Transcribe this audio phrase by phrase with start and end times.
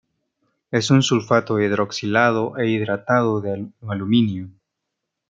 [0.71, 4.49] Es un sulfato hidroxilado e hidratado de aluminio.